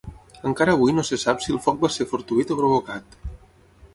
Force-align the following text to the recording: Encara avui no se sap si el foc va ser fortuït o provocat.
Encara 0.51 0.73
avui 0.77 0.95
no 0.99 1.03
se 1.09 1.19
sap 1.25 1.43
si 1.43 1.53
el 1.57 1.61
foc 1.67 1.83
va 1.85 1.91
ser 1.97 2.09
fortuït 2.13 2.53
o 2.55 2.57
provocat. 2.63 3.17